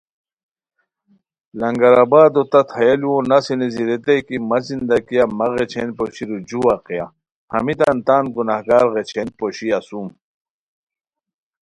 [1.59, 6.37] لنگر آبادو تت ہیہ ُ لوؤ نسی نیزی ریتائے کی مہ زندگیہ مہ غیچھین پوشیرو
[6.47, 7.07] جو واقعہ
[7.53, 10.07] ہمیتان تان گنہگار غیچھین پوشی اسوم